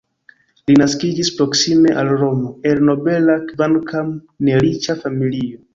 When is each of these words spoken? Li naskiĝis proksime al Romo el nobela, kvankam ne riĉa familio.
Li 0.69 0.77
naskiĝis 0.81 1.29
proksime 1.41 1.93
al 2.03 2.11
Romo 2.23 2.55
el 2.71 2.83
nobela, 2.91 3.39
kvankam 3.53 4.13
ne 4.49 4.63
riĉa 4.67 5.03
familio. 5.07 5.67